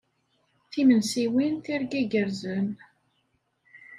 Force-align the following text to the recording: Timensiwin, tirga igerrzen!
Timensiwin, 0.71 1.53
tirga 1.63 1.97
igerrzen! 2.03 2.67